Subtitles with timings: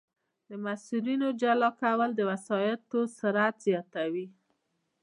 [0.49, 4.27] د مسیرونو جلا کول د وسایطو سرعت زیاتوي